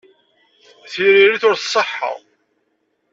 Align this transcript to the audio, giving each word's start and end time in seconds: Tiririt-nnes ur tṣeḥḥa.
Tiririt-nnes 0.91 1.43
ur 1.49 1.55
tṣeḥḥa. 1.57 2.11